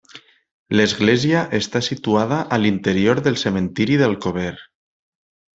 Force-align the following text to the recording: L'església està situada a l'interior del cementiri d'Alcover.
L'església 0.79 1.43
està 1.57 1.83
situada 1.89 2.41
a 2.57 2.61
l'interior 2.63 3.23
del 3.29 3.39
cementiri 3.45 4.03
d'Alcover. 4.03 4.51